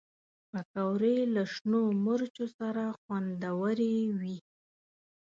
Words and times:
پکورې 0.49 1.15
له 1.35 1.43
شنو 1.53 1.81
مرچو 2.05 2.45
سره 2.57 2.83
خوندورې 3.01 3.95
وي 4.19 4.37